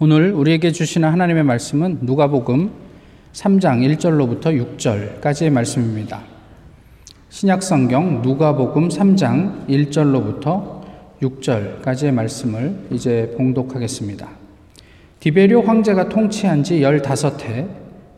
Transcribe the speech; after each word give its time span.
오늘 0.00 0.32
우리에게 0.32 0.72
주시는 0.72 1.08
하나님의 1.08 1.44
말씀은 1.44 1.98
누가복음 2.00 2.68
3장 3.32 3.96
1절로부터 3.96 4.76
6절까지의 4.76 5.50
말씀입니다. 5.50 6.20
신약 7.28 7.62
성경 7.62 8.20
누가복음 8.20 8.88
3장 8.88 9.68
1절로부터 9.68 10.80
6절까지의 11.22 12.10
말씀을 12.10 12.76
이제 12.90 13.32
봉독하겠습니다. 13.36 14.28
디베리오 15.20 15.62
황제가 15.62 16.08
통치한 16.08 16.64
지 16.64 16.80
15해 16.80 17.68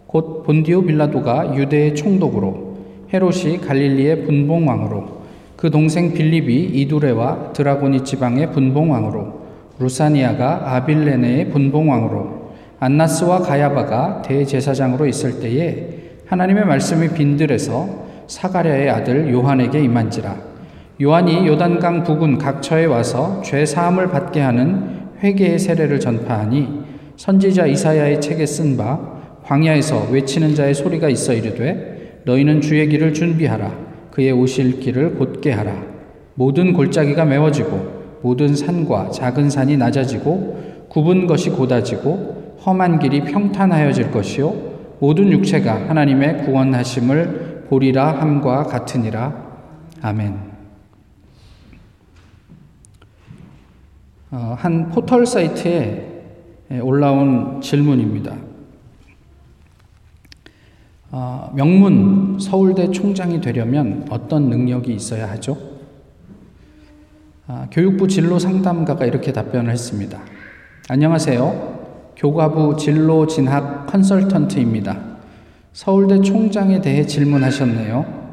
곧 0.06 0.44
본디오 0.44 0.80
빌라도가 0.80 1.54
유대의 1.58 1.94
총독으로 1.94 2.78
헤롯이 3.12 3.58
갈릴리의 3.58 4.24
분봉왕으로 4.24 5.24
그 5.56 5.70
동생 5.70 6.14
빌립이 6.14 6.80
이두레와 6.80 7.52
드라고니 7.52 8.02
지방의 8.02 8.52
분봉왕으로 8.52 9.45
루사니아가 9.78 10.74
아빌레네의 10.74 11.50
분봉왕으로 11.50 12.46
안나스와 12.78 13.40
가야바가 13.40 14.22
대제사장으로 14.22 15.06
있을 15.06 15.40
때에 15.40 15.88
하나님의 16.26 16.66
말씀이 16.66 17.08
빈들에서 17.08 18.06
사가랴의 18.26 18.90
아들 18.90 19.32
요한에게 19.32 19.80
임한지라. 19.80 20.36
요한이 21.00 21.46
요단강 21.46 22.04
부근 22.04 22.38
각처에 22.38 22.86
와서 22.86 23.40
죄 23.42 23.64
사함을 23.64 24.08
받게 24.08 24.40
하는 24.40 25.08
회개의 25.22 25.58
세례를 25.58 26.00
전파하니 26.00 26.84
선지자 27.16 27.66
이사야의 27.66 28.20
책에 28.20 28.44
쓴 28.44 28.76
바 28.76 29.16
광야에서 29.44 30.08
외치는 30.10 30.54
자의 30.54 30.74
소리가 30.74 31.08
있어 31.08 31.32
이르되 31.32 32.20
너희는 32.24 32.60
주의 32.60 32.88
길을 32.88 33.14
준비하라. 33.14 33.72
그의 34.10 34.32
오실 34.32 34.80
길을 34.80 35.14
곧게 35.14 35.52
하라. 35.52 35.72
모든 36.34 36.72
골짜기가 36.72 37.24
메워지고 37.24 37.95
모든 38.26 38.56
산과 38.56 39.10
작은 39.10 39.50
산이 39.50 39.76
낮아지고 39.76 40.88
굽은 40.88 41.28
것이 41.28 41.50
곧아지고 41.50 42.56
험한 42.66 42.98
길이 42.98 43.20
평탄하여질 43.20 44.10
것이요 44.10 44.52
모든 44.98 45.30
육체가 45.30 45.88
하나님의 45.88 46.38
구원하심을 46.44 47.66
보리라 47.68 48.20
함과 48.20 48.64
같으니라 48.64 49.32
아멘. 50.02 50.40
어, 54.32 54.56
한 54.58 54.90
포털 54.90 55.24
사이트에 55.24 56.24
올라온 56.82 57.60
질문입니다. 57.60 58.34
어, 61.12 61.52
명문 61.54 62.38
서울대 62.40 62.90
총장이 62.90 63.40
되려면 63.40 64.04
어떤 64.10 64.48
능력이 64.48 64.92
있어야 64.92 65.30
하죠? 65.30 65.75
아, 67.48 67.68
교육부 67.70 68.08
진로 68.08 68.38
상담가가 68.38 69.04
이렇게 69.06 69.32
답변을 69.32 69.70
했습니다. 69.70 70.18
안녕하세요. 70.88 71.76
교과부 72.16 72.76
진로 72.76 73.26
진학 73.26 73.86
컨설턴트입니다. 73.86 74.98
서울대 75.72 76.20
총장에 76.22 76.80
대해 76.80 77.06
질문하셨네요. 77.06 78.26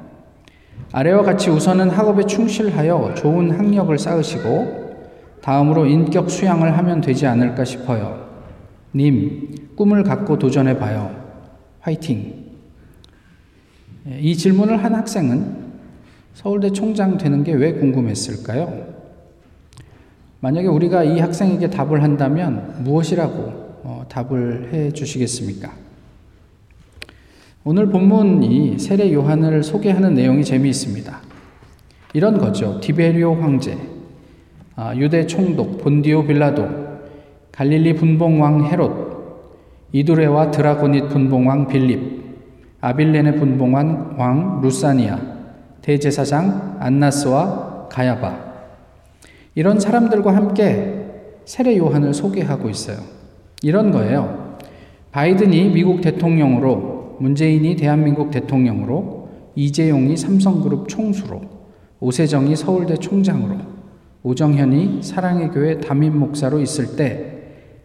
아래와 0.91 1.23
같이 1.23 1.49
우선은 1.49 1.89
학업에 1.89 2.23
충실하여 2.25 3.13
좋은 3.15 3.51
학력을 3.51 3.95
쌓으시고 3.97 4.83
다음으로 5.41 5.85
인격 5.85 6.29
수양을 6.31 6.77
하면 6.77 7.01
되지 7.01 7.27
않을까 7.27 7.65
싶어요. 7.65 8.29
님, 8.95 9.49
꿈을 9.75 10.03
갖고 10.03 10.39
도전해 10.39 10.77
봐요. 10.77 11.13
화이팅. 11.81 12.33
예, 14.09 14.19
이 14.19 14.35
질문을 14.35 14.83
한 14.83 14.95
학생은 14.95 15.63
서울대 16.33 16.71
총장 16.71 17.17
되는 17.17 17.43
게 17.43 17.53
왜 17.53 17.73
궁금했을까요? 17.73 18.92
만약에 20.43 20.67
우리가 20.67 21.05
이 21.05 21.21
학생에게 21.21 21.69
답을 21.69 22.03
한다면 22.03 22.75
무엇이라고 22.79 23.79
어, 23.85 24.05
답을 24.09 24.73
해 24.73 24.91
주시겠습니까? 24.91 25.71
오늘 27.63 27.87
본문이 27.87 28.77
세례 28.77 29.13
요한을 29.13 29.63
소개하는 29.63 30.15
내용이 30.15 30.43
재미있습니다. 30.43 31.17
이런 32.11 32.37
거죠. 32.37 32.77
디베리오 32.81 33.35
황제, 33.35 33.77
아, 34.75 34.93
유대 34.97 35.25
총독 35.25 35.77
본디오 35.77 36.25
빌라도, 36.25 36.67
갈릴리 37.53 37.95
분봉왕 37.95 38.65
헤롯, 38.65 39.47
이두레와 39.93 40.51
드라고닛 40.51 41.07
분봉왕 41.07 41.69
빌립, 41.69 42.21
아빌레네 42.81 43.35
분봉왕 43.35 44.15
왕 44.17 44.59
루사니아, 44.61 45.21
대제사장 45.81 46.79
안나스와 46.81 47.87
가야바, 47.89 48.52
이런 49.55 49.79
사람들과 49.79 50.35
함께 50.35 51.05
세례 51.45 51.77
요한을 51.77 52.13
소개하고 52.13 52.69
있어요. 52.69 52.97
이런 53.61 53.91
거예요. 53.91 54.57
바이든이 55.11 55.69
미국 55.69 56.01
대통령으로, 56.01 57.17
문재인이 57.19 57.75
대한민국 57.75 58.31
대통령으로, 58.31 59.29
이재용이 59.55 60.17
삼성그룹 60.17 60.87
총수로, 60.89 61.41
오세정이 61.99 62.55
서울대 62.55 62.95
총장으로, 62.95 63.57
오정현이 64.23 65.03
사랑의 65.03 65.49
교회 65.51 65.79
담임 65.79 66.17
목사로 66.17 66.59
있을 66.59 66.95
때 66.95 67.33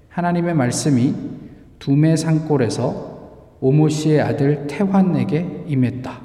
하나님의 0.08 0.54
말씀이 0.54 1.14
두메 1.78 2.16
산골에서 2.16 3.08
오모 3.60 3.88
씨의 3.88 4.20
아들 4.20 4.66
태환에게 4.66 5.64
임했다. 5.66 6.20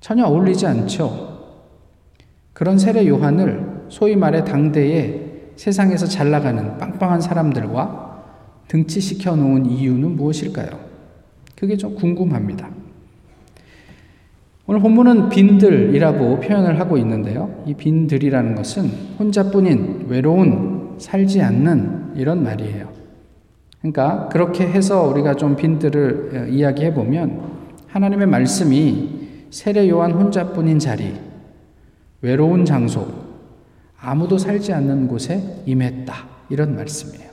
전혀 0.00 0.24
어울리지 0.24 0.66
않죠. 0.66 1.35
그런 2.56 2.78
세례 2.78 3.06
요한을 3.06 3.84
소위 3.90 4.16
말해 4.16 4.42
당대에 4.42 5.50
세상에서 5.56 6.06
잘 6.06 6.30
나가는 6.30 6.78
빵빵한 6.78 7.20
사람들과 7.20 8.24
등치시켜 8.68 9.36
놓은 9.36 9.66
이유는 9.66 10.16
무엇일까요? 10.16 10.70
그게 11.54 11.76
좀 11.76 11.94
궁금합니다. 11.94 12.70
오늘 14.66 14.80
본문은 14.80 15.28
빈들이라고 15.28 16.40
표현을 16.40 16.80
하고 16.80 16.96
있는데요. 16.96 17.62
이 17.66 17.74
빈들이라는 17.74 18.54
것은 18.54 18.84
혼자뿐인 19.18 20.06
외로운 20.08 20.94
살지 20.96 21.42
않는 21.42 22.14
이런 22.16 22.42
말이에요. 22.42 22.88
그러니까 23.80 24.30
그렇게 24.32 24.66
해서 24.66 25.02
우리가 25.02 25.34
좀 25.34 25.56
빈들을 25.56 26.48
이야기해 26.52 26.94
보면 26.94 27.38
하나님의 27.88 28.26
말씀이 28.28 29.10
세례 29.50 29.90
요한 29.90 30.12
혼자뿐인 30.12 30.78
자리, 30.78 31.25
외로운 32.20 32.64
장소, 32.64 33.06
아무도 33.98 34.38
살지 34.38 34.72
않는 34.72 35.08
곳에 35.08 35.62
임했다. 35.66 36.14
이런 36.48 36.74
말씀이에요. 36.76 37.30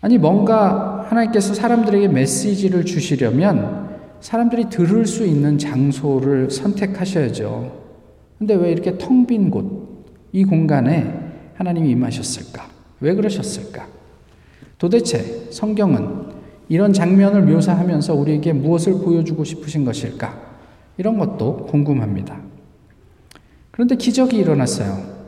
아니, 0.00 0.16
뭔가 0.16 1.06
하나님께서 1.08 1.54
사람들에게 1.54 2.08
메시지를 2.08 2.84
주시려면 2.84 3.98
사람들이 4.20 4.68
들을 4.70 5.06
수 5.06 5.26
있는 5.26 5.58
장소를 5.58 6.50
선택하셔야죠. 6.50 7.80
근데 8.38 8.54
왜 8.54 8.72
이렇게 8.72 8.96
텅 8.96 9.26
빈 9.26 9.50
곳, 9.50 10.04
이 10.32 10.44
공간에 10.44 11.52
하나님이 11.54 11.90
임하셨을까? 11.90 12.66
왜 13.00 13.14
그러셨을까? 13.14 13.86
도대체 14.78 15.48
성경은 15.50 16.30
이런 16.68 16.92
장면을 16.92 17.42
묘사하면서 17.42 18.14
우리에게 18.14 18.52
무엇을 18.52 18.94
보여주고 18.94 19.44
싶으신 19.44 19.84
것일까? 19.84 20.38
이런 20.96 21.18
것도 21.18 21.66
궁금합니다. 21.66 22.49
그런데 23.70 23.96
기적이 23.96 24.38
일어났어요. 24.38 25.20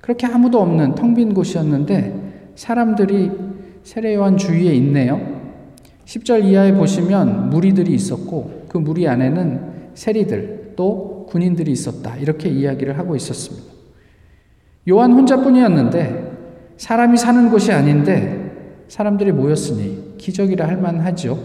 그렇게 0.00 0.26
아무도 0.26 0.60
없는 0.60 0.94
텅 0.94 1.14
빈 1.14 1.32
곳이었는데 1.32 2.52
사람들이 2.56 3.30
세례요한 3.82 4.36
주위에 4.36 4.74
있네요. 4.74 5.42
10절 6.04 6.44
이하에 6.44 6.74
보시면 6.74 7.50
무리들이 7.50 7.94
있었고 7.94 8.66
그 8.68 8.78
무리 8.78 9.08
안에는 9.08 9.92
세리들 9.94 10.74
또 10.76 11.26
군인들이 11.28 11.70
있었다. 11.72 12.16
이렇게 12.16 12.48
이야기를 12.48 12.98
하고 12.98 13.16
있었습니다. 13.16 13.72
요한 14.88 15.12
혼자뿐이었는데 15.12 16.32
사람이 16.76 17.16
사는 17.16 17.50
곳이 17.50 17.72
아닌데 17.72 18.84
사람들이 18.88 19.32
모였으니 19.32 20.16
기적이라 20.18 20.66
할 20.66 20.76
만하죠. 20.76 21.38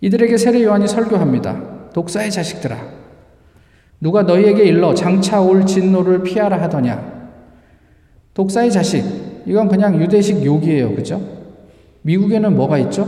이들에게 0.00 0.36
세례 0.36 0.62
요한이 0.64 0.88
설교합니다. 0.88 1.90
독사의 1.94 2.30
자식들아. 2.30 3.01
누가 4.02 4.22
너희에게 4.24 4.64
일러 4.64 4.92
장차 4.94 5.40
올 5.40 5.64
진노를 5.64 6.24
피하라 6.24 6.60
하더냐? 6.62 7.30
독사의 8.34 8.72
자식. 8.72 9.04
이건 9.46 9.68
그냥 9.68 9.94
유대식 10.00 10.44
욕이에요. 10.44 10.96
그죠? 10.96 11.20
미국에는 12.02 12.56
뭐가 12.56 12.78
있죠? 12.78 13.06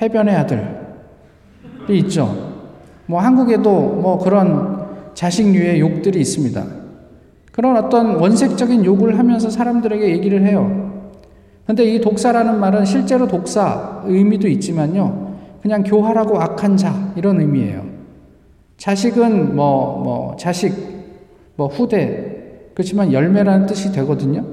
해변의 0.00 0.36
아들이 0.36 1.98
있죠. 1.98 2.54
뭐 3.06 3.20
한국에도 3.20 3.70
뭐 3.72 4.18
그런 4.18 4.86
자식류의 5.14 5.80
욕들이 5.80 6.20
있습니다. 6.20 6.64
그런 7.50 7.76
어떤 7.76 8.20
원색적인 8.20 8.84
욕을 8.84 9.18
하면서 9.18 9.50
사람들에게 9.50 10.08
얘기를 10.10 10.46
해요. 10.46 11.10
근데 11.66 11.82
이 11.82 12.00
독사라는 12.00 12.60
말은 12.60 12.84
실제로 12.84 13.26
독사 13.26 14.02
의미도 14.04 14.46
있지만요. 14.46 15.34
그냥 15.60 15.82
교활하고 15.82 16.40
악한 16.40 16.76
자 16.76 17.12
이런 17.16 17.40
의미예요. 17.40 17.85
자식은 18.78 19.56
뭐, 19.56 20.00
뭐, 20.02 20.36
자식, 20.38 20.74
뭐, 21.56 21.66
후대. 21.66 22.70
그렇지만 22.74 23.12
열매라는 23.12 23.66
뜻이 23.66 23.90
되거든요. 23.92 24.44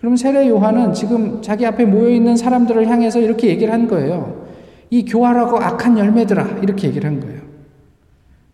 그럼 0.00 0.16
세례 0.16 0.48
요한은 0.48 0.92
지금 0.92 1.42
자기 1.42 1.66
앞에 1.66 1.84
모여 1.84 2.08
있는 2.08 2.36
사람들을 2.36 2.86
향해서 2.86 3.18
이렇게 3.18 3.48
얘기를 3.48 3.72
한 3.72 3.88
거예요. 3.88 4.46
이 4.90 5.04
교활하고 5.04 5.58
악한 5.58 5.98
열매들아 5.98 6.60
이렇게 6.62 6.88
얘기를 6.88 7.10
한 7.10 7.18
거예요. 7.20 7.40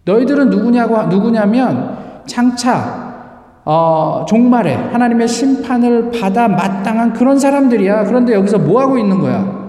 너희들은 0.07 0.51
누구냐고 0.51 1.03
누구냐면 1.05 2.23
장차 2.27 3.05
어, 3.67 4.25
종말에 4.29 4.75
하나님의 4.75 5.29
심판을 5.29 6.11
받아 6.11 6.49
마땅한 6.49 7.15
그런 7.15 7.39
사람들이야. 7.39 8.05
그런데 8.05 8.35
여기서 8.35 8.59
뭐 8.59 8.81
하고 8.81 8.99
있는 8.99 9.19
거야? 9.21 9.65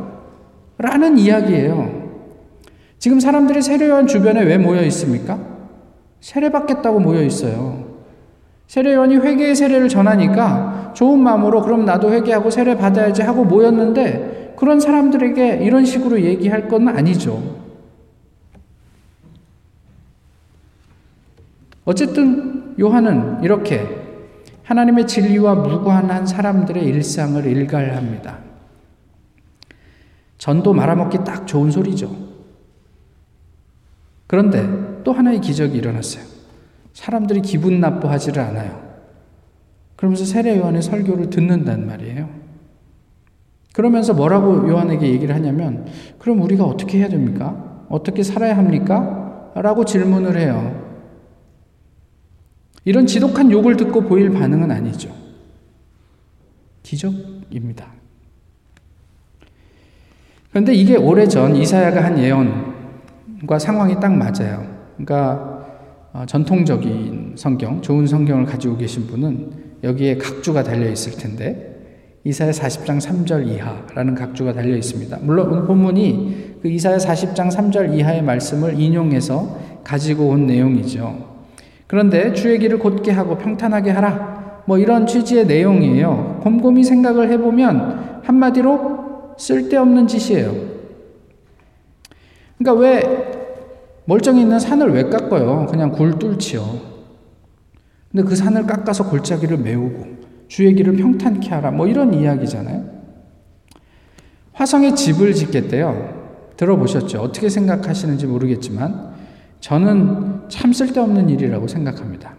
라는 0.77 1.17
이야기예요. 1.17 2.04
지금 3.05 3.19
사람들이 3.19 3.61
세례요한 3.61 4.07
주변에 4.07 4.41
왜 4.41 4.57
모여 4.57 4.81
있습니까? 4.85 5.39
세례 6.21 6.49
받겠다고 6.49 6.99
모여 6.99 7.21
있어요. 7.21 7.99
세례요한이 8.65 9.17
회개의 9.17 9.55
세례를 9.55 9.89
전하니까 9.89 10.93
좋은 10.95 11.19
마음으로 11.19 11.61
그럼 11.61 11.85
나도 11.85 12.11
회개하고 12.11 12.49
세례 12.49 12.75
받아야지 12.75 13.21
하고 13.21 13.45
모였는데 13.45 14.55
그런 14.57 14.79
사람들에게 14.79 15.57
이런 15.57 15.85
식으로 15.85 16.19
얘기할 16.19 16.67
건 16.67 16.87
아니죠. 16.87 17.43
어쨌든 21.83 22.73
요한은 22.79 23.43
이렇게 23.43 23.85
하나님의 24.63 25.05
진리와 25.05 25.53
무관한 25.53 26.25
사람들의 26.25 26.83
일상을 26.83 27.45
일갈합니다. 27.45 28.39
전도 30.39 30.73
말아먹기 30.73 31.19
딱 31.23 31.45
좋은 31.45 31.69
소리죠. 31.69 32.24
그런데 34.27 34.67
또 35.03 35.13
하나의 35.13 35.41
기적이 35.41 35.77
일어났어요. 35.77 36.23
사람들이 36.93 37.41
기분 37.41 37.79
나빠하지를 37.79 38.41
않아요. 38.41 38.83
그러면서 39.95 40.25
세례 40.25 40.57
요한의 40.57 40.81
설교를 40.81 41.29
듣는단 41.29 41.85
말이에요. 41.85 42.29
그러면서 43.73 44.13
뭐라고 44.13 44.69
요한에게 44.69 45.07
얘기를 45.09 45.35
하냐면, 45.35 45.85
그럼 46.17 46.41
우리가 46.41 46.63
어떻게 46.63 46.99
해야 46.99 47.09
됩니까? 47.09 47.85
어떻게 47.89 48.23
살아야 48.23 48.57
합니까? 48.57 49.51
라고 49.55 49.85
질문을 49.85 50.37
해요. 50.37 50.83
이런 52.85 53.05
지독한 53.07 53.51
욕을 53.51 53.77
듣고 53.77 54.01
보일 54.01 54.31
반응은 54.31 54.71
아니죠. 54.71 55.13
기적입니다. 56.83 57.87
그런데 60.51 60.73
이게 60.73 60.95
오래전 60.95 61.55
이사야가 61.55 62.03
한 62.03 62.19
예언 62.19 62.74
과 63.47 63.59
상황이 63.59 63.99
딱 63.99 64.13
맞아요. 64.13 64.65
그러니까 64.97 65.65
어, 66.13 66.23
전통적인 66.25 67.33
성경, 67.35 67.81
좋은 67.81 68.07
성경을 68.07 68.45
가지고 68.45 68.77
계신 68.77 69.05
분은 69.07 69.65
여기에 69.83 70.17
각주가 70.17 70.63
달려 70.63 70.89
있을 70.89 71.17
텐데 71.17 71.75
이사야 72.23 72.51
40장 72.51 72.99
3절 72.99 73.47
이하라는 73.47 74.15
각주가 74.15 74.53
달려 74.53 74.75
있습니다. 74.75 75.19
물론 75.21 75.49
오늘 75.51 75.65
본문이 75.65 76.59
그 76.61 76.69
이사야 76.69 76.97
40장 76.97 77.51
3절 77.51 77.93
이하의 77.93 78.23
말씀을 78.23 78.79
인용해서 78.79 79.59
가지고 79.83 80.29
온 80.29 80.47
내용이죠. 80.47 81.35
그런데 81.85 82.33
주의 82.33 82.57
길을 82.57 82.79
곧게 82.79 83.11
하고 83.11 83.37
평탄하게 83.37 83.91
하라. 83.91 84.63
뭐 84.65 84.79
이런 84.79 85.05
취지의 85.05 85.45
내용이에요. 85.45 86.39
곰곰이 86.41 86.83
생각을 86.83 87.29
해보면 87.31 88.21
한마디로 88.23 89.35
쓸데없는 89.37 90.07
짓이에요. 90.07 90.55
그러니까 92.57 92.81
왜 92.81 93.34
멀쩡히 94.05 94.41
있는 94.41 94.59
산을 94.59 94.91
왜 94.93 95.03
깎아요? 95.09 95.65
그냥 95.67 95.91
굴 95.91 96.17
뚫지요. 96.19 96.95
근데 98.11 98.23
그 98.27 98.35
산을 98.35 98.65
깎아서 98.65 99.09
골짜기를 99.09 99.57
메우고 99.57 100.05
주의 100.47 100.73
길을 100.75 100.95
평탄케 100.95 101.49
하라. 101.49 101.71
뭐 101.71 101.87
이런 101.87 102.13
이야기잖아요. 102.13 102.95
화성에 104.53 104.93
집을 104.93 105.33
짓겠대요. 105.33 106.53
들어보셨죠? 106.55 107.19
어떻게 107.19 107.49
생각하시는지 107.49 108.27
모르겠지만 108.27 109.13
저는 109.59 110.43
참 110.47 110.71
쓸데없는 110.71 111.29
일이라고 111.29 111.67
생각합니다. 111.67 112.35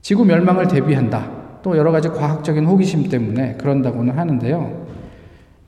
지구 0.00 0.24
멸망을 0.24 0.66
대비한다. 0.66 1.30
또 1.62 1.76
여러 1.76 1.92
가지 1.92 2.08
과학적인 2.08 2.64
호기심 2.66 3.08
때문에 3.08 3.54
그런다고는 3.56 4.18
하는데요. 4.18 4.86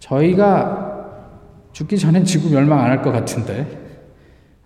저희가 0.01 0.95
죽기 1.73 1.99
전엔 1.99 2.25
지구 2.25 2.51
멸망 2.51 2.81
안 2.81 2.91
할 2.91 3.03
것 3.03 3.13
같은데. 3.13 3.86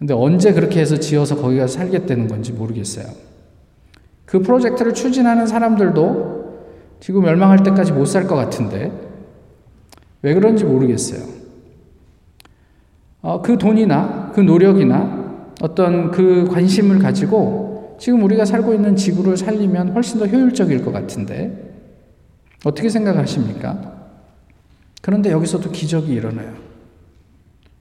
근데 0.00 0.14
언제 0.14 0.52
그렇게 0.54 0.80
해서 0.80 0.98
지어서 0.98 1.36
거기 1.36 1.58
가서 1.58 1.74
살겠다는 1.78 2.26
건지 2.26 2.52
모르겠어요. 2.52 3.06
그 4.24 4.40
프로젝트를 4.40 4.94
추진하는 4.94 5.46
사람들도 5.46 6.40
지구 7.00 7.20
멸망할 7.20 7.62
때까지 7.62 7.92
못 7.92 8.06
살 8.06 8.26
것 8.26 8.34
같은데. 8.34 8.90
왜 10.22 10.34
그런지 10.34 10.64
모르겠어요. 10.64 11.22
어, 13.22 13.42
그 13.42 13.58
돈이나 13.58 14.32
그 14.34 14.40
노력이나 14.40 15.46
어떤 15.60 16.10
그 16.10 16.46
관심을 16.50 16.98
가지고 16.98 17.96
지금 18.00 18.22
우리가 18.22 18.46
살고 18.46 18.72
있는 18.72 18.96
지구를 18.96 19.36
살리면 19.36 19.90
훨씬 19.92 20.18
더 20.18 20.26
효율적일 20.26 20.82
것 20.82 20.92
같은데 20.92 21.74
어떻게 22.64 22.88
생각하십니까? 22.88 24.08
그런데 25.02 25.30
여기서도 25.30 25.70
기적이 25.70 26.14
일어나요. 26.14 26.54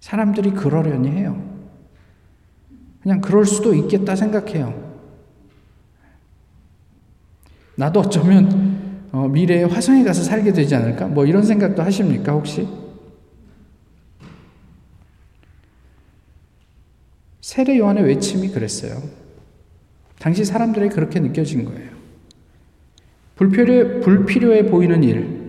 사람들이 0.01 0.51
그러려니 0.51 1.09
해요. 1.11 1.41
그냥 3.01 3.21
그럴 3.21 3.45
수도 3.45 3.73
있겠다 3.73 4.15
생각해요. 4.15 4.89
나도 7.75 8.01
어쩌면 8.01 8.79
어, 9.11 9.27
미래에 9.27 9.63
화성에 9.63 10.03
가서 10.03 10.21
살게 10.23 10.53
되지 10.53 10.75
않을까? 10.75 11.07
뭐 11.07 11.25
이런 11.25 11.43
생각도 11.43 11.81
하십니까, 11.81 12.33
혹시? 12.33 12.67
세례 17.41 17.79
요한의 17.79 18.03
외침이 18.03 18.49
그랬어요. 18.49 19.01
당시 20.19 20.45
사람들이 20.45 20.89
그렇게 20.89 21.19
느껴진 21.19 21.65
거예요. 21.65 21.89
불필요, 23.37 24.01
불필요해 24.01 24.67
보이는 24.67 25.03
일. 25.03 25.39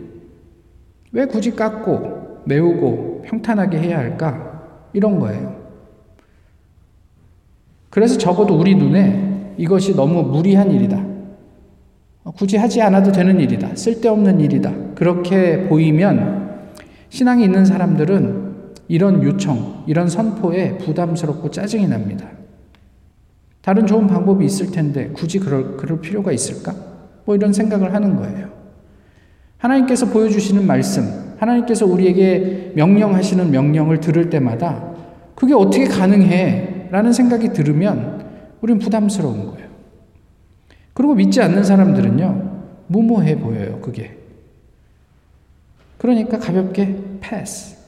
왜 1.12 1.26
굳이 1.26 1.54
깎고, 1.54 2.44
메우고, 2.46 3.24
평탄하게 3.26 3.78
해야 3.78 3.98
할까? 3.98 4.88
이런 4.92 5.18
거예요. 5.18 5.59
그래서 7.90 8.16
적어도 8.16 8.56
우리 8.56 8.74
눈에 8.74 9.54
이것이 9.58 9.94
너무 9.94 10.22
무리한 10.22 10.70
일이다. 10.70 11.04
굳이 12.36 12.56
하지 12.56 12.80
않아도 12.80 13.10
되는 13.12 13.40
일이다. 13.40 13.74
쓸데없는 13.74 14.40
일이다. 14.40 14.72
그렇게 14.94 15.68
보이면 15.68 16.50
신앙이 17.08 17.44
있는 17.44 17.64
사람들은 17.64 18.50
이런 18.88 19.22
요청, 19.22 19.84
이런 19.86 20.08
선포에 20.08 20.78
부담스럽고 20.78 21.50
짜증이 21.50 21.88
납니다. 21.88 22.26
다른 23.62 23.86
좋은 23.86 24.06
방법이 24.06 24.44
있을 24.44 24.70
텐데 24.70 25.10
굳이 25.12 25.38
그럴, 25.38 25.76
그럴 25.76 26.00
필요가 26.00 26.32
있을까? 26.32 26.74
뭐 27.24 27.34
이런 27.34 27.52
생각을 27.52 27.94
하는 27.94 28.16
거예요. 28.16 28.48
하나님께서 29.58 30.06
보여주시는 30.06 30.66
말씀, 30.66 31.34
하나님께서 31.38 31.86
우리에게 31.86 32.72
명령하시는 32.74 33.50
명령을 33.50 34.00
들을 34.00 34.30
때마다 34.30 34.94
그게 35.34 35.54
어떻게 35.54 35.84
가능해? 35.84 36.69
라는 36.90 37.12
생각이 37.12 37.52
들으면 37.52 38.26
우린 38.60 38.78
부담스러운 38.78 39.46
거예요. 39.46 39.68
그리고 40.92 41.14
믿지 41.14 41.40
않는 41.40 41.64
사람들은요, 41.64 42.62
무모해 42.88 43.38
보여요, 43.38 43.80
그게. 43.80 44.18
그러니까 45.98 46.38
가볍게 46.38 46.98
패스. 47.20 47.78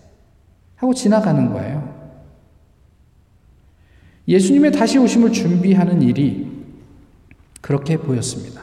하고 0.76 0.94
지나가는 0.94 1.50
거예요. 1.50 1.92
예수님의 4.26 4.72
다시 4.72 4.98
오심을 4.98 5.32
준비하는 5.32 6.02
일이 6.02 6.50
그렇게 7.60 7.96
보였습니다. 7.96 8.62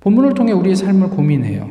본문을 0.00 0.34
통해 0.34 0.52
우리의 0.52 0.76
삶을 0.76 1.10
고민해요. 1.10 1.70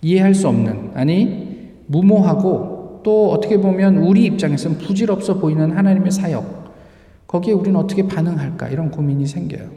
이해할 0.00 0.34
수 0.34 0.48
없는, 0.48 0.92
아니, 0.94 1.72
무모하고 1.86 2.71
또 3.02 3.32
어떻게 3.32 3.58
보면 3.58 3.98
우리 3.98 4.24
입장에서는 4.24 4.78
부질없어 4.78 5.38
보이는 5.38 5.70
하나님의 5.70 6.10
사역, 6.10 6.62
거기에 7.26 7.54
우리는 7.54 7.78
어떻게 7.78 8.06
반응할까? 8.06 8.68
이런 8.68 8.90
고민이 8.90 9.26
생겨요. 9.26 9.70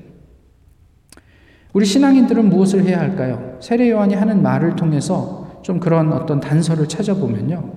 우리 1.74 1.86
신앙인들은 1.86 2.50
무엇을 2.50 2.86
해야 2.86 3.00
할까요? 3.00 3.58
세례 3.60 3.90
요한이 3.90 4.14
하는 4.16 4.42
말을 4.42 4.76
통해서 4.76 5.60
좀 5.62 5.80
그런 5.80 6.14
어떤 6.14 6.40
단서를 6.40 6.88
찾아보면요. 6.88 7.74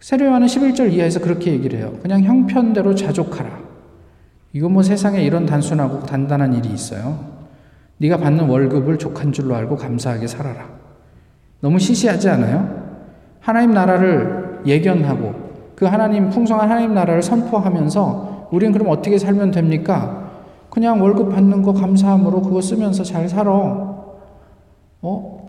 세례 0.00 0.26
요한은 0.26 0.46
11절 0.46 0.92
이하에서 0.92 1.20
그렇게 1.20 1.52
얘기를 1.52 1.78
해요. 1.78 1.96
그냥 2.02 2.22
형편대로 2.22 2.94
자족하라. 2.94 3.58
이거 4.52 4.68
뭐 4.68 4.82
세상에 4.82 5.22
이런 5.22 5.46
단순하고 5.46 6.06
단단한 6.06 6.54
일이 6.54 6.68
있어요. 6.70 7.34
네가 7.98 8.18
받는 8.18 8.48
월급을 8.48 8.98
족한 8.98 9.32
줄로 9.32 9.54
알고 9.54 9.76
감사하게 9.76 10.26
살아라. 10.26 10.68
너무 11.60 11.78
시시하지 11.78 12.28
않아요? 12.28 12.84
하나님 13.40 13.72
나라를 13.72 14.43
예견하고 14.66 15.34
그 15.74 15.84
하나님 15.84 16.30
풍성한 16.30 16.70
하나님 16.70 16.94
나라를 16.94 17.22
선포하면서 17.22 18.48
우리는 18.50 18.72
그럼 18.72 18.88
어떻게 18.88 19.18
살면 19.18 19.50
됩니까? 19.50 20.24
그냥 20.70 21.00
월급 21.00 21.30
받는 21.32 21.62
거 21.62 21.72
감사함으로 21.72 22.42
그거 22.42 22.60
쓰면서 22.60 23.04
잘 23.04 23.28
살아. 23.28 23.50
어, 25.02 25.48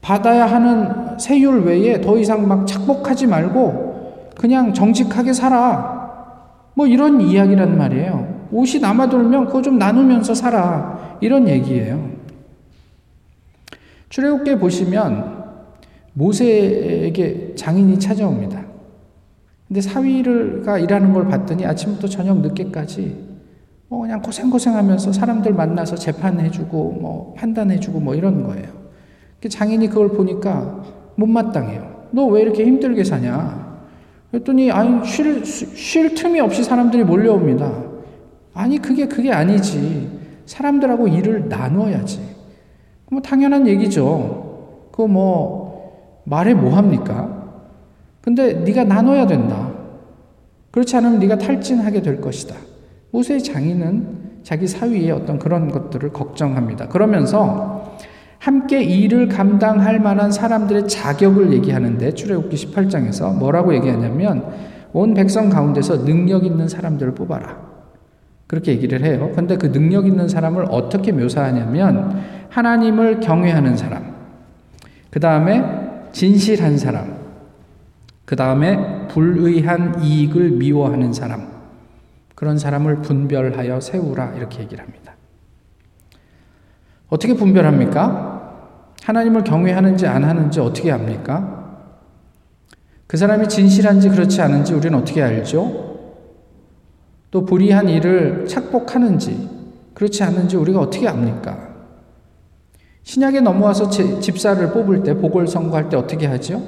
받아야 0.00 0.46
하는 0.46 1.18
세율 1.18 1.64
외에 1.64 2.00
더 2.00 2.16
이상 2.18 2.46
막 2.46 2.66
착복하지 2.66 3.26
말고 3.26 4.32
그냥 4.36 4.72
정직하게 4.72 5.32
살아. 5.32 5.98
뭐 6.74 6.86
이런 6.86 7.20
이야기란 7.20 7.76
말이에요. 7.76 8.38
옷이 8.52 8.80
남아돌면 8.80 9.46
그거 9.46 9.62
좀 9.62 9.78
나누면서 9.78 10.34
살아. 10.34 11.16
이런 11.20 11.48
얘기예요. 11.48 12.08
출애굽기에 14.08 14.58
보시면 14.58 15.37
모세에게 16.18 17.54
장인이 17.54 17.98
찾아옵니다. 17.98 18.66
근데 19.68 19.80
사위가 19.80 20.78
일하는 20.78 21.12
걸 21.12 21.28
봤더니 21.28 21.64
아침부터 21.64 22.08
저녁 22.08 22.40
늦게까지 22.40 23.28
뭐 23.88 24.00
그냥 24.00 24.20
고생고생하면서 24.20 25.12
사람들 25.12 25.54
만나서 25.54 25.96
재판해주고 25.96 26.98
뭐 27.00 27.34
판단해주고 27.36 28.00
뭐 28.00 28.14
이런 28.14 28.42
거예요. 28.42 28.66
장인이 29.48 29.88
그걸 29.88 30.08
보니까 30.08 30.82
못마땅해요. 31.16 32.08
너 32.10 32.26
왜 32.26 32.42
이렇게 32.42 32.64
힘들게 32.64 33.04
사냐? 33.04 33.68
그랬더니 34.30 34.70
아니 34.70 35.06
쉴, 35.06 35.44
쉴 35.44 36.14
틈이 36.14 36.40
없이 36.40 36.64
사람들이 36.64 37.04
몰려옵니다. 37.04 37.84
아니 38.54 38.78
그게 38.78 39.06
그게 39.06 39.30
아니지. 39.32 40.18
사람들하고 40.46 41.08
일을 41.08 41.48
나눠야지. 41.48 42.20
뭐 43.10 43.20
당연한 43.20 43.68
얘기죠. 43.68 44.88
그거 44.90 45.06
뭐 45.06 45.57
말해 46.28 46.54
뭐 46.54 46.76
합니까? 46.76 47.28
근데 48.20 48.54
네가 48.54 48.84
나눠야 48.84 49.26
된다. 49.26 49.70
그렇지 50.70 50.96
않으면 50.96 51.18
네가 51.18 51.38
탈진하게 51.38 52.02
될 52.02 52.20
것이다. 52.20 52.54
모세의 53.10 53.42
장인은 53.42 54.42
자기 54.42 54.66
사위의 54.66 55.10
어떤 55.10 55.38
그런 55.38 55.70
것들을 55.70 56.12
걱정합니다. 56.12 56.88
그러면서 56.88 57.96
함께 58.38 58.82
일을 58.82 59.28
감당할 59.28 59.98
만한 59.98 60.30
사람들의 60.30 60.88
자격을 60.88 61.52
얘기하는데 61.54 62.12
출애굽기 62.12 62.56
18장에서 62.56 63.36
뭐라고 63.36 63.74
얘기하냐면 63.74 64.44
온 64.92 65.14
백성 65.14 65.48
가운데서 65.48 66.04
능력 66.04 66.44
있는 66.44 66.68
사람들을 66.68 67.14
뽑아라. 67.14 67.68
그렇게 68.46 68.72
얘기를 68.72 69.04
해요. 69.04 69.30
근데 69.34 69.56
그 69.56 69.70
능력 69.72 70.06
있는 70.06 70.28
사람을 70.28 70.66
어떻게 70.70 71.12
묘사하냐면 71.12 72.22
하나님을 72.48 73.20
경외하는 73.20 73.76
사람. 73.76 74.14
그 75.10 75.20
다음에 75.20 75.77
진실한 76.12 76.78
사람. 76.78 77.18
그 78.24 78.36
다음에 78.36 79.08
불의한 79.08 80.02
이익을 80.02 80.50
미워하는 80.50 81.12
사람. 81.12 81.48
그런 82.34 82.58
사람을 82.58 83.02
분별하여 83.02 83.80
세우라 83.80 84.34
이렇게 84.36 84.60
얘기를 84.60 84.84
합니다. 84.84 85.14
어떻게 87.08 87.34
분별합니까? 87.34 88.94
하나님을 89.02 89.44
경외하는지 89.44 90.06
안 90.06 90.24
하는지 90.24 90.60
어떻게 90.60 90.92
압니까? 90.92 91.58
그 93.06 93.16
사람이 93.16 93.48
진실한지 93.48 94.10
그렇지 94.10 94.42
않은지 94.42 94.74
우리는 94.74 94.96
어떻게 94.98 95.22
알죠? 95.22 95.88
또 97.30 97.44
불의한 97.44 97.88
일을 97.88 98.46
착복하는지 98.46 99.48
그렇지 99.94 100.22
않은지 100.22 100.56
우리가 100.56 100.80
어떻게 100.80 101.08
압니까? 101.08 101.67
신약에 103.08 103.40
넘어와서 103.40 103.88
집사를 103.88 104.70
뽑을 104.70 105.02
때 105.02 105.14
보궐선거할 105.14 105.88
때 105.88 105.96
어떻게 105.96 106.26
하죠? 106.26 106.62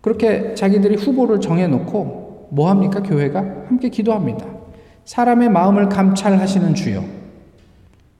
그렇게 0.00 0.52
자기들이 0.54 0.96
후보를 0.96 1.40
정해놓고 1.40 2.48
뭐 2.50 2.68
합니까? 2.68 3.02
교회가 3.02 3.38
함께 3.68 3.88
기도합니다. 3.88 4.44
사람의 5.04 5.48
마음을 5.50 5.88
감찰하시는 5.88 6.74
주요. 6.74 7.04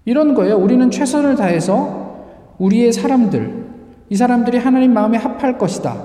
이런 0.05 0.35
거예요. 0.35 0.57
우리는 0.59 0.89
최선을 0.93 1.35
다해서 1.35 2.25
우리의 2.59 2.93
사람들, 2.93 3.67
이 4.09 4.15
사람들이 4.15 4.59
하나님 4.59 4.95
마음에 4.95 5.19
합할 5.19 5.59
것이다. 5.59 5.97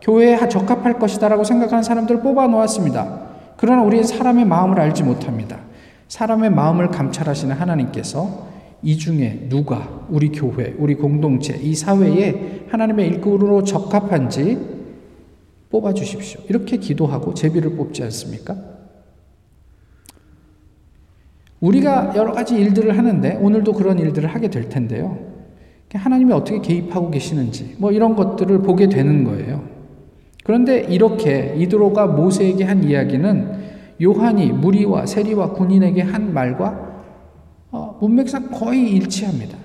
교회에 0.00 0.38
적합할 0.48 1.00
것이다라고 1.00 1.42
생각하는 1.42 1.82
사람들을 1.82 2.20
뽑아 2.20 2.46
놓았습니다. 2.46 3.22
그러나 3.56 3.82
우리의 3.82 4.04
사람의 4.04 4.44
마음을 4.44 4.78
알지 4.78 5.02
못합니다. 5.02 5.58
사람의 6.06 6.50
마음을 6.50 6.90
감찰하시는 6.90 7.56
하나님께서 7.56 8.47
이 8.82 8.96
중에 8.96 9.46
누가 9.48 10.06
우리 10.08 10.30
교회, 10.30 10.74
우리 10.78 10.94
공동체, 10.94 11.56
이 11.56 11.74
사회에 11.74 12.66
하나님의 12.68 13.08
일꾼으로 13.08 13.64
적합한지 13.64 14.58
뽑아 15.70 15.92
주십시오. 15.94 16.40
이렇게 16.48 16.76
기도하고 16.76 17.34
제비를 17.34 17.76
뽑지 17.76 18.02
않습니까? 18.04 18.56
우리가 21.60 22.14
여러 22.16 22.32
가지 22.32 22.54
일들을 22.54 22.96
하는데 22.96 23.36
오늘도 23.36 23.72
그런 23.72 23.98
일들을 23.98 24.28
하게 24.32 24.48
될 24.48 24.68
텐데요. 24.68 25.18
하나님이 25.92 26.32
어떻게 26.32 26.60
개입하고 26.60 27.10
계시는지 27.10 27.76
뭐 27.78 27.90
이런 27.90 28.14
것들을 28.14 28.60
보게 28.60 28.88
되는 28.88 29.24
거예요. 29.24 29.64
그런데 30.44 30.80
이렇게 30.80 31.54
이드로가 31.58 32.06
모세에게 32.06 32.64
한 32.64 32.84
이야기는 32.84 33.58
요한이 34.02 34.52
무리와 34.52 35.06
세리와 35.06 35.52
군인에게 35.52 36.02
한 36.02 36.32
말과 36.32 36.68
어, 36.68 36.87
문맥상 38.00 38.50
거의 38.50 38.90
일치합니다. 38.92 39.58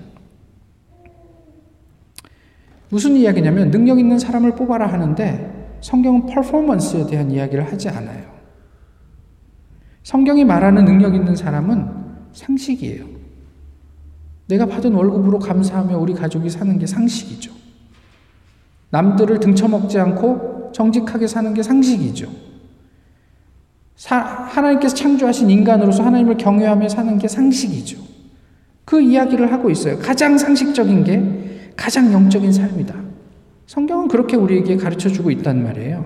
무슨 2.88 3.16
이야기냐면 3.16 3.70
능력 3.70 3.98
있는 3.98 4.18
사람을 4.18 4.54
뽑아라 4.54 4.86
하는데 4.86 5.78
성경은 5.80 6.26
퍼포먼스에 6.26 7.06
대한 7.06 7.30
이야기를 7.30 7.70
하지 7.70 7.88
않아요. 7.88 8.32
성경이 10.02 10.44
말하는 10.44 10.84
능력 10.84 11.14
있는 11.14 11.34
사람은 11.34 11.88
상식이에요. 12.32 13.06
내가 14.46 14.66
받은 14.66 14.92
월급으로 14.92 15.38
감사하며 15.38 15.98
우리 15.98 16.12
가족이 16.14 16.50
사는 16.50 16.78
게 16.78 16.86
상식이죠. 16.86 17.52
남들을 18.90 19.40
등쳐먹지 19.40 19.98
않고 19.98 20.70
정직하게 20.72 21.26
사는 21.26 21.52
게 21.54 21.62
상식이죠. 21.62 22.30
사, 23.96 24.16
하나님께서 24.18 24.94
창조하신 24.94 25.50
인간으로서 25.50 26.02
하나님을 26.02 26.36
경외하며 26.36 26.88
사는 26.88 27.18
게 27.18 27.26
상식이죠. 27.26 28.03
그 28.84 29.00
이야기를 29.00 29.52
하고 29.52 29.70
있어요. 29.70 29.98
가장 29.98 30.36
상식적인 30.36 31.04
게 31.04 31.70
가장 31.76 32.12
영적인 32.12 32.52
삶이다. 32.52 32.94
성경은 33.66 34.08
그렇게 34.08 34.36
우리에게 34.36 34.76
가르쳐 34.76 35.08
주고 35.08 35.30
있단 35.30 35.62
말이에요. 35.62 36.04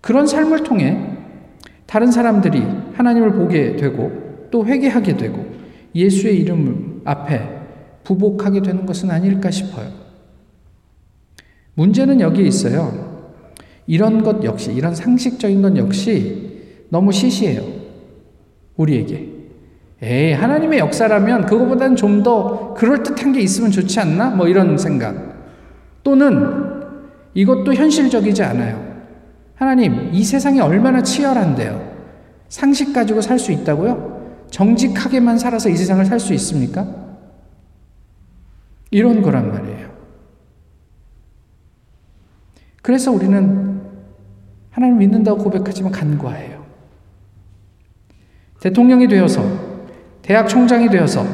그런 0.00 0.26
삶을 0.26 0.64
통해 0.64 1.16
다른 1.86 2.10
사람들이 2.10 2.62
하나님을 2.94 3.32
보게 3.32 3.76
되고 3.76 4.46
또 4.50 4.66
회개하게 4.66 5.16
되고 5.16 5.46
예수의 5.94 6.38
이름 6.38 7.02
앞에 7.04 7.58
부복하게 8.04 8.62
되는 8.62 8.86
것은 8.86 9.10
아닐까 9.10 9.50
싶어요. 9.50 9.90
문제는 11.74 12.20
여기에 12.20 12.46
있어요. 12.46 13.08
이런 13.86 14.22
것 14.22 14.42
역시, 14.44 14.72
이런 14.72 14.94
상식적인 14.94 15.62
것 15.62 15.76
역시 15.76 16.60
너무 16.88 17.12
시시해요. 17.12 17.62
우리에게. 18.76 19.37
에이, 20.00 20.32
하나님의 20.32 20.78
역사라면 20.78 21.46
그거보다는 21.46 21.96
좀 21.96 22.22
더 22.22 22.74
그럴듯한 22.74 23.32
게 23.32 23.40
있으면 23.40 23.70
좋지 23.70 23.98
않나? 24.00 24.30
뭐 24.30 24.46
이런 24.48 24.78
생각. 24.78 25.16
또는 26.02 26.82
이것도 27.34 27.74
현실적이지 27.74 28.42
않아요. 28.42 28.88
하나님, 29.54 30.10
이 30.12 30.22
세상이 30.22 30.60
얼마나 30.60 31.02
치열한데요. 31.02 31.96
상식 32.48 32.92
가지고 32.92 33.20
살 33.20 33.38
수 33.38 33.52
있다고요? 33.52 34.46
정직하게만 34.50 35.38
살아서 35.38 35.68
이 35.68 35.76
세상을 35.76 36.04
살 36.06 36.18
수 36.20 36.32
있습니까? 36.34 36.86
이런 38.90 39.20
거란 39.20 39.50
말이에요. 39.52 39.88
그래서 42.82 43.12
우리는 43.12 43.80
하나님 44.70 44.98
믿는다고 44.98 45.42
고백하지만 45.42 45.92
간과해요. 45.92 46.64
대통령이 48.60 49.08
되어서, 49.08 49.42
대학 50.28 50.46
총장이 50.46 50.90
되어서, 50.90 51.24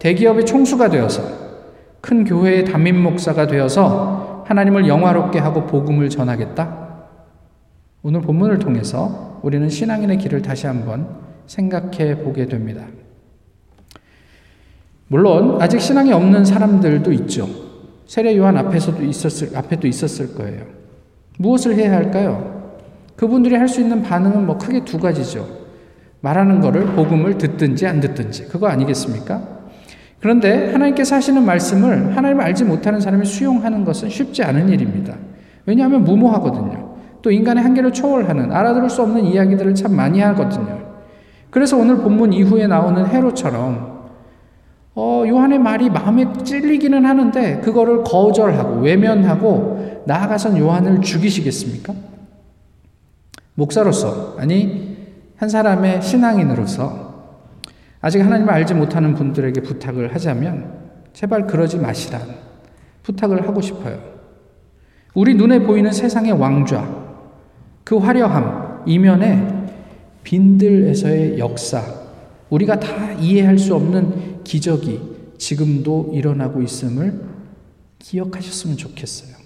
대기업의 0.00 0.44
총수가 0.44 0.88
되어서, 0.88 1.22
큰 2.00 2.24
교회의 2.24 2.64
담임 2.64 3.00
목사가 3.00 3.46
되어서 3.46 4.42
하나님을 4.44 4.88
영화롭게 4.88 5.38
하고 5.38 5.66
복음을 5.66 6.10
전하겠다? 6.10 6.88
오늘 8.02 8.20
본문을 8.22 8.58
통해서 8.58 9.38
우리는 9.44 9.68
신앙인의 9.68 10.18
길을 10.18 10.42
다시 10.42 10.66
한번 10.66 11.06
생각해 11.46 12.24
보게 12.24 12.46
됩니다. 12.46 12.86
물론 15.06 15.62
아직 15.62 15.80
신앙이 15.80 16.12
없는 16.12 16.44
사람들도 16.44 17.12
있죠. 17.12 17.48
세례 18.08 18.36
요한 18.36 18.56
앞에서도 18.56 19.00
있었을 19.04 19.56
앞에도 19.56 19.86
있었을 19.86 20.34
거예요. 20.34 20.64
무엇을 21.38 21.76
해야 21.76 21.92
할까요? 21.92 22.72
그분들이 23.14 23.54
할 23.54 23.68
수 23.68 23.80
있는 23.80 24.02
반응은 24.02 24.44
뭐 24.44 24.58
크게 24.58 24.84
두 24.84 24.98
가지죠. 24.98 25.59
말하는 26.20 26.60
거를 26.60 26.86
복음을 26.86 27.38
듣든지 27.38 27.86
안 27.86 28.00
듣든지 28.00 28.46
그거 28.48 28.68
아니겠습니까? 28.68 29.60
그런데 30.20 30.72
하나님께서 30.72 31.16
하시는 31.16 31.44
말씀을 31.44 32.16
하나님을 32.16 32.44
알지 32.44 32.64
못하는 32.64 33.00
사람이 33.00 33.24
수용하는 33.24 33.84
것은 33.84 34.10
쉽지 34.10 34.42
않은 34.42 34.68
일입니다. 34.68 35.14
왜냐하면 35.64 36.04
무모하거든요. 36.04 36.90
또 37.22 37.30
인간의 37.30 37.62
한계를 37.62 37.92
초월하는 37.92 38.52
알아들을 38.52 38.90
수 38.90 39.02
없는 39.02 39.24
이야기들을 39.24 39.74
참 39.74 39.94
많이 39.94 40.20
하거든요. 40.20 40.78
그래서 41.50 41.76
오늘 41.76 41.96
본문 41.96 42.32
이후에 42.32 42.66
나오는 42.66 43.06
헤로처럼 43.06 44.00
어, 44.94 45.22
어, 45.22 45.26
요한의 45.26 45.58
말이 45.58 45.88
마음에 45.88 46.26
찔리기는 46.44 47.06
하는데 47.06 47.60
그거를 47.60 48.02
거절하고 48.02 48.80
외면하고 48.80 50.02
나아가선 50.06 50.58
요한을 50.58 51.00
죽이시겠습니까? 51.00 51.94
목사로서 53.54 54.36
아니 54.38 54.89
한 55.40 55.48
사람의 55.48 56.02
신앙인으로서 56.02 57.38
아직 58.02 58.20
하나님을 58.20 58.52
알지 58.52 58.74
못하는 58.74 59.14
분들에게 59.14 59.62
부탁을 59.62 60.14
하자면 60.14 60.70
제발 61.14 61.46
그러지 61.46 61.78
마시라 61.78 62.20
부탁을 63.02 63.48
하고 63.48 63.62
싶어요. 63.62 63.98
우리 65.14 65.34
눈에 65.34 65.60
보이는 65.60 65.90
세상의 65.90 66.32
왕좌, 66.32 66.86
그 67.84 67.96
화려함 67.96 68.82
이면에 68.84 69.66
빈들에서의 70.24 71.38
역사, 71.38 71.82
우리가 72.50 72.78
다 72.78 73.12
이해할 73.12 73.58
수 73.58 73.74
없는 73.74 74.44
기적이 74.44 75.00
지금도 75.38 76.10
일어나고 76.12 76.60
있음을 76.60 77.18
기억하셨으면 77.98 78.76
좋겠어요. 78.76 79.36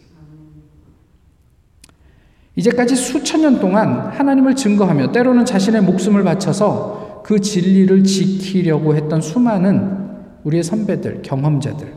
이제까지 2.57 2.95
수천 2.95 3.43
년 3.43 3.59
동안 3.59 4.11
하나님을 4.13 4.55
증거하며 4.55 5.13
때로는 5.13 5.45
자신의 5.45 5.83
목숨을 5.83 6.23
바쳐서 6.23 7.23
그 7.25 7.41
진리를 7.41 8.05
지키려고 8.05 8.95
했던 8.95 9.21
수많은 9.21 10.05
우리의 10.45 10.63
선배들, 10.63 11.23
경험자들, 11.23 11.93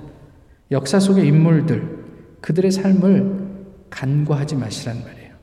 역사 0.72 1.00
속의 1.00 1.28
인물들, 1.28 1.98
그들의 2.42 2.72
삶을 2.72 3.48
간과하지 3.90 4.56
마시란 4.56 5.04
말이에요. 5.04 5.34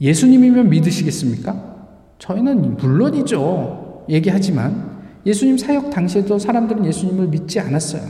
예수님이면 0.00 0.68
믿으시겠습니까? 0.68 1.76
저희는 2.18 2.76
물론이죠. 2.76 4.04
얘기하지만 4.08 4.96
예수님 5.24 5.58
사역 5.58 5.90
당시에도 5.90 6.38
사람들은 6.38 6.84
예수님을 6.84 7.28
믿지 7.28 7.60
않았어요. 7.60 8.02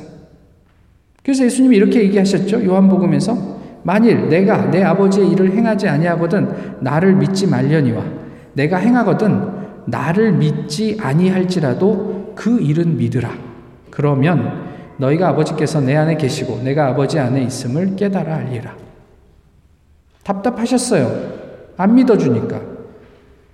그래서 1.23 1.45
예수님이 1.45 1.77
이렇게 1.77 2.03
얘기하셨죠. 2.03 2.65
요한복음에서 2.65 3.56
만일 3.87 4.29
내가 4.29 4.69
내 4.69 4.83
아버지의 4.83 5.31
일을 5.31 5.53
행하지 5.53 5.87
아니하거든 5.87 6.49
나를 6.81 7.15
믿지 7.15 7.47
말려니와 7.47 8.03
내가 8.55 8.79
행하거든 8.79 9.49
나를 9.85 10.33
믿지 10.33 10.99
아니할지라도 11.01 12.33
그 12.35 12.59
일은 12.61 12.97
믿으라. 12.97 13.31
그러면 13.91 14.65
너희가 14.97 15.29
아버지께서 15.29 15.81
내 15.81 15.95
안에 15.95 16.17
계시고 16.17 16.63
내가 16.65 16.89
아버지 16.89 17.21
안에 17.21 17.41
있음을 17.43 17.95
깨달아 17.95 18.35
알리라. 18.35 18.75
답답하셨어요. 20.25 21.09
안 21.77 21.95
믿어주니까. 21.95 22.61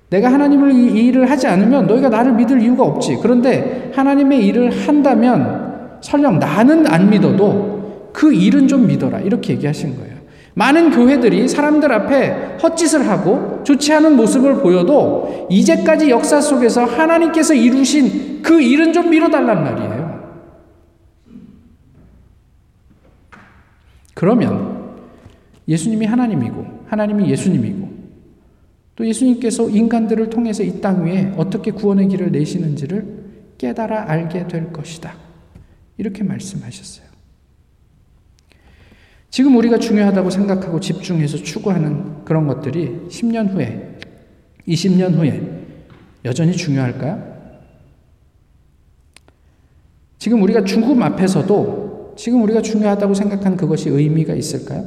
내가 0.09 0.33
하나님을 0.33 0.73
이 0.73 1.09
일을 1.09 1.31
하지 1.31 1.47
않으면 1.47 1.87
너희가 1.87 2.09
나를 2.09 2.33
믿을 2.33 2.63
이유가 2.63 2.85
없지. 2.85 3.19
그런데 3.21 3.93
하나님의 3.95 4.47
일을 4.47 4.71
한다면 4.71 5.99
설령 6.01 6.39
나는 6.39 6.87
안 6.87 7.11
믿어도 7.11 8.09
그 8.15 8.33
일은 8.33 8.67
좀 8.67 8.87
믿어라. 8.87 9.21
이렇게 9.21 9.53
얘기하신 9.53 9.99
거예요. 9.99 10.12
많은 10.55 10.91
교회들이 10.91 11.49
사람들 11.49 11.91
앞에 11.93 12.59
헛짓을 12.63 13.09
하고 13.09 13.63
좋지 13.65 13.93
않은 13.95 14.17
모습을 14.17 14.57
보여도 14.63 15.47
이제까지 15.51 16.11
역사 16.11 16.41
속에서 16.41 16.85
하나님께서 16.85 17.55
이루신 17.55 18.43
그 18.43 18.61
일은 18.61 18.93
좀 18.93 19.09
밀어달란 19.11 19.65
말이에요. 19.65 20.03
그러면 24.15 24.93
예수님이 25.69 26.07
하나님이고 26.07 26.85
하나님이 26.87 27.31
예수님이고 27.31 27.93
또 28.95 29.07
예수님께서 29.07 29.69
인간들을 29.71 30.29
통해서 30.29 30.63
이 30.63 30.81
땅 30.81 31.07
위에 31.07 31.33
어떻게 31.37 31.71
구원의 31.71 32.09
길을 32.09 32.31
내시는지를 32.33 33.23
깨달아 33.57 34.11
알게 34.11 34.49
될 34.49 34.73
것이다. 34.73 35.15
이렇게 35.97 36.23
말씀하셨어요. 36.25 37.12
지금 39.33 39.57
우리가 39.57 39.79
중요하다고 39.79 40.29
생각하고 40.29 40.79
집중해서 40.79 41.39
추구하는 41.39 42.23
그런 42.23 42.47
것들이 42.47 43.07
10년 43.09 43.49
후에, 43.49 43.97
20년 44.69 45.15
후에 45.15 45.41
여전히 46.27 46.53
중요할까요? 46.53 47.33
지금 50.19 50.43
우리가 50.43 50.65
죽음 50.65 51.03
앞에서도 51.03 52.13
지금 52.15 52.43
우리가 52.43 52.61
중요하다고 52.61 53.15
생각한 53.15 53.57
그것이 53.57 53.89
의미가 53.89 54.35
있을까요? 54.35 54.85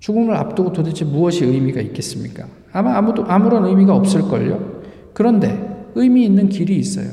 죽음을 0.00 0.36
앞두고 0.36 0.74
도대체 0.74 1.06
무엇이 1.06 1.46
의미가 1.46 1.80
있겠습니까? 1.80 2.46
아마 2.72 2.98
아무도 2.98 3.24
아무런 3.24 3.64
의미가 3.64 3.96
없을걸요. 3.96 4.82
그런데 5.14 5.88
의미 5.94 6.26
있는 6.26 6.50
길이 6.50 6.76
있어요. 6.76 7.08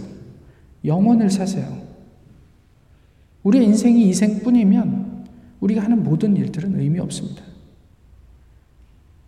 영원을 0.84 1.30
사세요. 1.30 1.66
우리의 3.44 3.64
인생이 3.64 4.10
이 4.10 4.14
생뿐이면 4.14 4.97
우리가 5.60 5.84
하는 5.84 6.04
모든 6.04 6.36
일들은 6.36 6.80
의미 6.80 7.00
없습니다. 7.00 7.44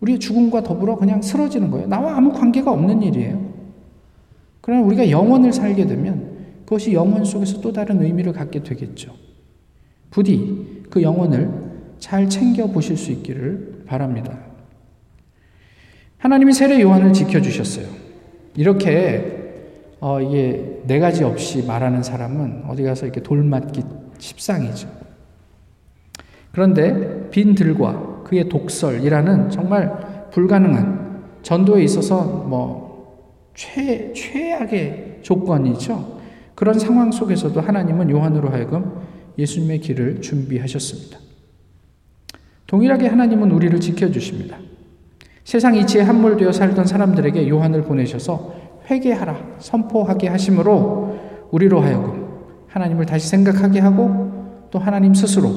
우리의 0.01 0.19
죽음과 0.19 0.63
더불어 0.63 0.95
그냥 0.95 1.21
쓰러지는 1.21 1.71
거예요. 1.71 1.87
나와 1.87 2.15
아무 2.15 2.31
관계가 2.31 2.71
없는 2.71 3.01
일이에요. 3.01 3.49
그러나 4.61 4.85
우리가 4.85 5.09
영원을 5.09 5.51
살게 5.51 5.85
되면 5.87 6.37
그것이 6.65 6.93
영원 6.93 7.25
속에서 7.25 7.59
또 7.61 7.73
다른 7.73 8.01
의미를 8.01 8.31
갖게 8.31 8.61
되겠죠. 8.63 9.13
부디 10.11 10.83
그 10.89 11.01
영혼을 11.01 11.51
잘 11.99 12.29
챙겨 12.29 12.67
보실 12.67 12.97
수 12.97 13.11
있기를 13.11 13.83
바랍니다. 13.85 14.39
하나님이 16.17 16.53
세례 16.53 16.81
요한을 16.81 17.13
지켜 17.13 17.41
주셨어요. 17.41 17.87
이렇게 18.55 19.37
어, 19.99 20.21
이게 20.21 20.81
네 20.85 20.99
가지 20.99 21.23
없이 21.23 21.65
말하는 21.65 22.03
사람은 22.03 22.63
어디 22.67 22.83
가서 22.83 23.05
이렇게 23.05 23.21
돌맞기 23.21 23.83
십상이죠. 24.17 24.87
그런데 26.51 27.29
빈 27.29 27.55
들과 27.55 28.23
그의 28.23 28.49
독설이라는 28.49 29.49
정말 29.49 30.29
불가능한 30.31 31.23
전도에 31.41 31.83
있어서 31.83 32.23
뭐 32.23 33.49
최, 33.55 34.13
최악의 34.13 35.19
조건이죠. 35.21 36.19
그런 36.55 36.77
상황 36.77 37.12
속에서도 37.12 37.59
하나님은 37.59 38.09
요한으로 38.09 38.49
하여금 38.49 38.93
예수님의 39.38 39.79
길을 39.79 40.21
준비하셨습니다. 40.21 41.19
동일하게 42.67 43.07
하나님은 43.07 43.51
우리를 43.51 43.79
지켜주십니다. 43.79 44.57
세상 45.43 45.75
이치에 45.75 46.01
함몰되어 46.01 46.51
살던 46.51 46.85
사람들에게 46.85 47.49
요한을 47.49 47.83
보내셔서 47.83 48.53
회개하라, 48.89 49.55
선포하게 49.59 50.27
하심으로 50.27 51.19
우리로 51.51 51.81
하여금 51.81 52.27
하나님을 52.67 53.05
다시 53.05 53.27
생각하게 53.29 53.79
하고 53.79 54.67
또 54.69 54.77
하나님 54.77 55.13
스스로 55.13 55.49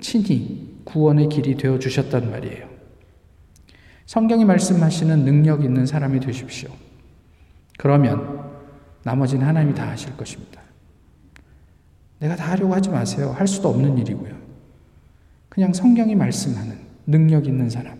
친히 0.00 0.80
구원의 0.84 1.28
길이 1.28 1.56
되어 1.56 1.78
주셨단 1.78 2.30
말이에요. 2.30 2.68
성경이 4.06 4.44
말씀하시는 4.44 5.24
능력 5.24 5.62
있는 5.62 5.86
사람이 5.86 6.20
되십시오. 6.20 6.70
그러면 7.78 8.50
나머지는 9.04 9.46
하나님이 9.46 9.74
다 9.74 9.88
하실 9.88 10.16
것입니다. 10.16 10.60
내가 12.18 12.36
다 12.36 12.50
하려고 12.50 12.74
하지 12.74 12.90
마세요. 12.90 13.34
할 13.36 13.46
수도 13.46 13.68
없는 13.68 13.98
일이고요. 13.98 14.34
그냥 15.48 15.72
성경이 15.72 16.14
말씀하는 16.14 16.78
능력 17.06 17.46
있는 17.46 17.70
사람. 17.70 17.98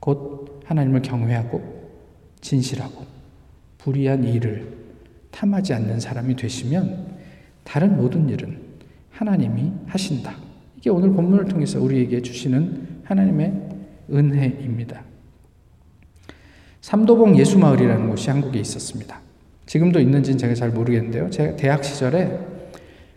곧 0.00 0.60
하나님을 0.64 1.02
경외하고 1.02 1.90
진실하고 2.40 3.06
불의한 3.78 4.24
일을 4.24 4.76
탐하지 5.30 5.74
않는 5.74 6.00
사람이 6.00 6.36
되시면 6.36 7.16
다른 7.64 7.96
모든 7.96 8.28
일은 8.28 8.60
하나님이 9.10 9.72
하신다. 9.86 10.45
이게 10.76 10.90
오늘 10.90 11.12
본문을 11.12 11.46
통해서 11.46 11.80
우리에게 11.80 12.22
주시는 12.22 13.00
하나님의 13.04 13.52
은혜입니다. 14.12 15.02
삼도봉 16.80 17.36
예수마을이라는 17.38 18.08
곳이 18.08 18.30
한국에 18.30 18.60
있었습니다. 18.60 19.20
지금도 19.66 19.98
있는지는 20.00 20.38
제가 20.38 20.54
잘 20.54 20.70
모르겠는데요. 20.70 21.30
제가 21.30 21.56
대학 21.56 21.82
시절에 21.82 22.38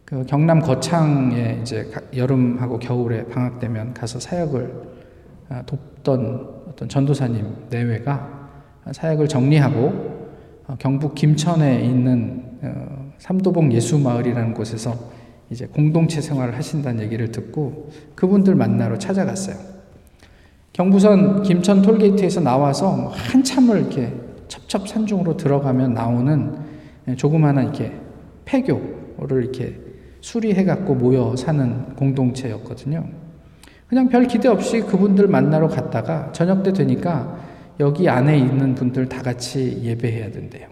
그 0.04 0.26
경남 0.26 0.60
거창에 0.60 1.60
이제 1.62 1.92
여름하고 2.16 2.80
겨울에 2.80 3.26
방학 3.28 3.60
되면 3.60 3.94
가서 3.94 4.20
사역을 4.20 4.74
아, 5.50 5.62
돕던 5.64 6.64
어떤 6.68 6.90
전도사님 6.90 7.46
내외가 7.70 8.50
사역을 8.92 9.28
정리하고 9.28 10.30
어, 10.68 10.76
경북 10.80 11.14
김천에 11.14 11.82
있는 11.84 12.44
어, 12.62 13.12
삼도봉 13.20 13.72
예수마을이라는 13.72 14.54
곳에서 14.56 15.09
이제 15.50 15.66
공동체 15.66 16.22
생활을 16.22 16.56
하신다는 16.56 17.04
얘기를 17.04 17.32
듣고 17.32 17.90
그분들 18.16 18.56
만나러 18.56 18.98
찾아갔어요. 18.98 19.58
경부선 20.74 21.44
김천 21.44 21.82
톨게이트에서 21.82 22.42
나와서 22.42 22.96
뭐 22.96 23.12
한참을 23.12 23.80
이렇게 23.80 24.14
첩첩산중으로 24.48 25.38
들어가면 25.38 25.94
나오는 25.94 26.56
조그마한 27.18 27.64
이렇게 27.64 27.94
폐교를 28.46 29.44
이렇게 29.44 29.80
수리해갖고 30.22 30.96
모여 30.96 31.36
사는 31.36 31.96
공동체였거든요. 31.96 33.06
그냥 33.88 34.10
별 34.10 34.28
기대 34.28 34.48
없이 34.48 34.82
그분들 34.82 35.28
만나러 35.28 35.68
갔다가 35.68 36.32
저녁 36.32 36.62
때 36.64 36.72
되니까 36.72 37.40
여기 37.80 38.08
안에 38.08 38.38
있는 38.38 38.76
분들 38.76 39.10
다 39.10 39.22
같이 39.22 39.80
예배해야 39.82 40.32
된대요. 40.32 40.68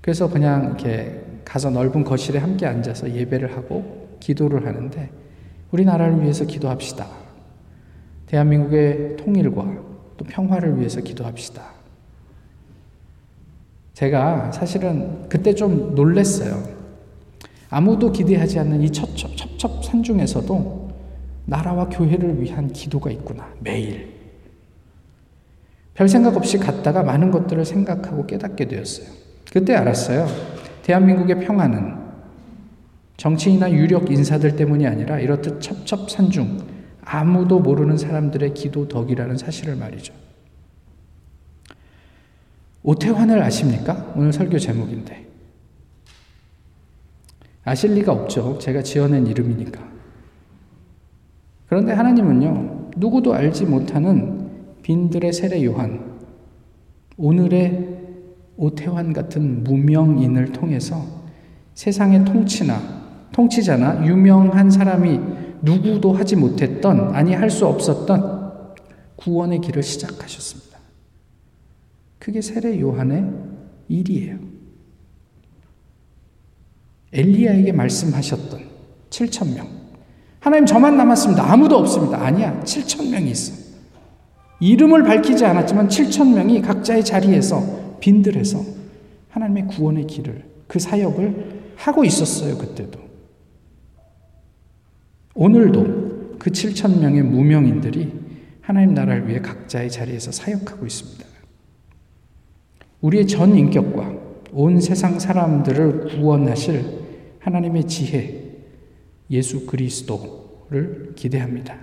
그래서 0.00 0.28
그냥 0.28 0.66
이렇게 0.66 1.22
가서 1.44 1.70
넓은 1.70 2.04
거실에 2.04 2.38
함께 2.38 2.66
앉아서 2.66 3.12
예배를 3.14 3.56
하고 3.56 4.16
기도를 4.20 4.66
하는데 4.66 5.10
우리나라를 5.70 6.22
위해서 6.22 6.44
기도합시다. 6.44 7.06
대한민국의 8.26 9.16
통일과 9.16 9.64
또 10.16 10.24
평화를 10.24 10.78
위해서 10.78 11.00
기도합시다. 11.00 11.62
제가 13.94 14.52
사실은 14.52 15.28
그때 15.28 15.54
좀 15.54 15.94
놀랬어요. 15.94 16.62
아무도 17.68 18.12
기대하지 18.12 18.58
않는 18.58 18.82
이 18.82 18.90
첩첩, 18.90 19.36
첩첩 19.36 19.84
산 19.84 20.02
중에서도 20.02 20.90
나라와 21.46 21.88
교회를 21.88 22.40
위한 22.40 22.72
기도가 22.72 23.10
있구나. 23.10 23.48
매일. 23.60 24.12
별 25.94 26.08
생각 26.08 26.36
없이 26.36 26.58
갔다가 26.58 27.02
많은 27.02 27.30
것들을 27.30 27.64
생각하고 27.64 28.26
깨닫게 28.26 28.66
되었어요. 28.66 29.08
그때 29.52 29.74
알았어요. 29.74 30.26
대한민국의 30.82 31.40
평화는 31.40 32.02
정치인이나 33.16 33.70
유력 33.70 34.10
인사들 34.10 34.56
때문이 34.56 34.86
아니라 34.86 35.20
이렇듯 35.20 35.60
첩첩산중 35.60 36.58
아무도 37.04 37.60
모르는 37.60 37.96
사람들의 37.96 38.54
기도 38.54 38.88
덕이라는 38.88 39.36
사실을 39.36 39.76
말이죠. 39.76 40.14
오태환을 42.82 43.40
아십니까? 43.42 44.12
오늘 44.16 44.32
설교 44.32 44.58
제목인데. 44.58 45.26
아실 47.64 47.94
리가 47.94 48.12
없죠. 48.12 48.58
제가 48.58 48.82
지어낸 48.82 49.26
이름이니까. 49.26 49.80
그런데 51.68 51.92
하나님은요, 51.92 52.90
누구도 52.96 53.34
알지 53.34 53.66
못하는 53.66 54.50
빈들의 54.82 55.32
세례 55.32 55.64
요한, 55.64 56.18
오늘의 57.16 57.91
오태환 58.62 59.12
같은 59.12 59.64
무명인을 59.64 60.52
통해서 60.52 61.04
세상의 61.74 62.24
통치나, 62.24 62.80
통치자나 63.32 64.06
유명한 64.06 64.70
사람이 64.70 65.18
누구도 65.62 66.12
하지 66.12 66.36
못했던, 66.36 67.12
아니 67.12 67.34
할 67.34 67.50
수 67.50 67.66
없었던 67.66 68.42
구원의 69.16 69.60
길을 69.62 69.82
시작하셨습니다. 69.82 70.78
그게 72.20 72.40
세례 72.40 72.80
요한의 72.80 73.24
일이에요. 73.88 74.38
엘리야에게 77.12 77.72
말씀하셨던 77.72 78.60
7천 79.10 79.54
명. 79.54 79.66
하나님 80.38 80.66
저만 80.66 80.96
남았습니다. 80.96 81.52
아무도 81.52 81.76
없습니다. 81.78 82.24
아니야. 82.24 82.60
7천 82.64 83.10
명이 83.10 83.30
있어. 83.32 83.60
이름을 84.60 85.02
밝히지 85.02 85.44
않았지만 85.44 85.88
7천 85.88 86.34
명이 86.34 86.62
각자의 86.62 87.04
자리에서 87.04 87.81
빈들에서 88.02 88.64
하나님의 89.30 89.68
구원의 89.68 90.08
길을 90.08 90.44
그 90.66 90.80
사역을 90.80 91.74
하고 91.76 92.04
있었어요. 92.04 92.58
그때도. 92.58 93.00
오늘도 95.34 96.36
그 96.38 96.50
7천 96.50 96.98
명의 96.98 97.22
무명인들이 97.22 98.12
하나님 98.60 98.94
나라를 98.94 99.28
위해 99.28 99.40
각자의 99.40 99.90
자리에서 99.90 100.32
사역하고 100.32 100.84
있습니다. 100.84 101.24
우리의 103.00 103.26
전 103.26 103.56
인격과 103.56 104.20
온 104.52 104.80
세상 104.80 105.18
사람들을 105.18 106.16
구원하실 106.16 107.02
하나님의 107.38 107.86
지혜, 107.86 108.52
예수 109.30 109.64
그리스도를 109.66 111.12
기대합니다. 111.14 111.78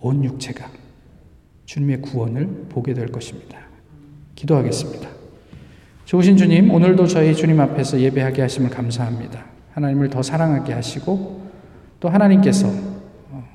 온 0.00 0.24
육체가 0.24 0.70
주님의 1.64 2.02
구원을 2.02 2.66
보게 2.68 2.92
될 2.92 3.06
것입니다. 3.06 3.71
기도하겠습니다. 4.42 5.08
좋으신 6.04 6.36
주님, 6.36 6.70
오늘도 6.70 7.06
저희 7.06 7.34
주님 7.34 7.60
앞에서 7.60 8.00
예배하게 8.00 8.42
하심을 8.42 8.70
감사합니다. 8.70 9.44
하나님을 9.72 10.10
더 10.10 10.22
사랑하게 10.22 10.72
하시고 10.72 11.42
또 12.00 12.08
하나님께서 12.08 12.68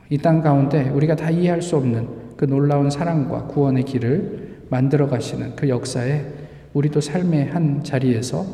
이 0.09 0.17
땅 0.17 0.41
가운데 0.41 0.89
우리가 0.89 1.15
다 1.17 1.29
이해할 1.29 1.61
수 1.61 1.75
없는 1.75 2.07
그 2.37 2.45
놀라운 2.45 2.89
사랑과 2.89 3.43
구원의 3.47 3.83
길을 3.83 4.63
만들어 4.69 5.07
가시는 5.07 5.55
그 5.55 5.67
역사에 5.67 6.25
우리도 6.73 7.01
삶의 7.01 7.47
한 7.47 7.83
자리에서 7.83 8.45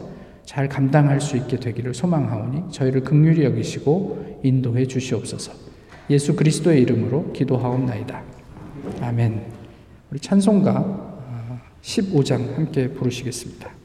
잘 0.43 0.67
감당할 0.67 1.21
수 1.21 1.37
있게 1.37 1.57
되기를 1.57 1.93
소망하오니 1.93 2.71
저희를 2.71 3.01
극률히 3.01 3.45
여기시고 3.45 4.39
인도해 4.43 4.87
주시옵소서. 4.87 5.53
예수 6.09 6.35
그리스도의 6.35 6.81
이름으로 6.81 7.31
기도하옵나이다. 7.31 8.21
아멘. 9.01 9.41
우리 10.11 10.19
찬송가 10.19 11.02
15장 11.83 12.55
함께 12.55 12.87
부르시겠습니다. 12.87 13.82